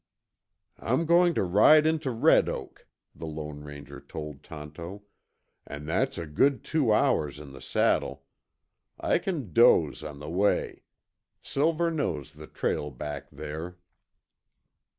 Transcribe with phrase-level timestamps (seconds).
[0.79, 5.01] "I'm going to ride into Red Oak," the Lone Ranger told Tonto,
[5.67, 8.25] "and that's a good two hours in the saddle.
[8.99, 10.81] I can doze on the way.
[11.43, 13.77] Silver knows the trail back there."